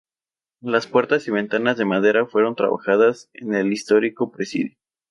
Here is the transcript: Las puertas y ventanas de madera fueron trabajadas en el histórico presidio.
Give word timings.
Las 0.63 0.87
puertas 0.87 1.27
y 1.27 1.31
ventanas 1.31 1.77
de 1.77 1.85
madera 1.85 2.25
fueron 2.25 2.55
trabajadas 2.55 3.29
en 3.35 3.53
el 3.53 3.71
histórico 3.71 4.31
presidio. 4.31 4.75